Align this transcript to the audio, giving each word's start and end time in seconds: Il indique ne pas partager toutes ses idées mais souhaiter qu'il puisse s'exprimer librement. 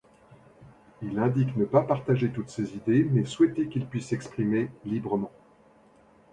Il 1.03 1.19
indique 1.19 1.55
ne 1.57 1.63
pas 1.63 1.83
partager 1.83 2.31
toutes 2.31 2.49
ses 2.49 2.75
idées 2.75 3.03
mais 3.11 3.23
souhaiter 3.23 3.69
qu'il 3.69 3.85
puisse 3.85 4.07
s'exprimer 4.07 4.71
librement. 4.83 5.29